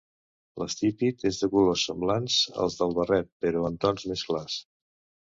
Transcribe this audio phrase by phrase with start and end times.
[0.59, 4.57] L'estípit és de colors semblants als del barret, però en tons més clars.